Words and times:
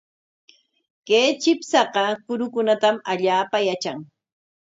Kay 1.07 1.27
chipshaqa 1.41 2.03
kurukunatam 2.25 2.95
allaapa 3.11 3.57
yatran. 3.67 3.99